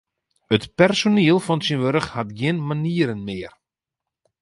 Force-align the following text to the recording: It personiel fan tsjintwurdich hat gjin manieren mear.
It 0.55 0.63
personiel 0.77 1.39
fan 1.45 1.59
tsjintwurdich 1.61 2.11
hat 2.15 2.29
gjin 2.37 2.59
manieren 2.67 3.21
mear. 3.27 3.53